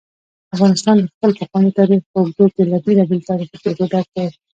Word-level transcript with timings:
افغانستان 0.55 0.95
د 0.99 1.05
خپل 1.13 1.31
پخواني 1.39 1.71
تاریخ 1.79 2.01
په 2.09 2.17
اوږدو 2.19 2.45
کې 2.53 2.63
له 2.71 2.77
بېلابېلو 2.85 3.27
تاریخي 3.29 3.55
پېښو 3.63 3.83
ډک 3.91 4.07
دی. 4.15 4.25